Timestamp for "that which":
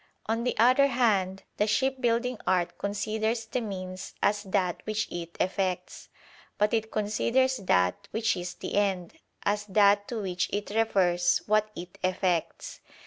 4.41-5.07, 7.57-8.35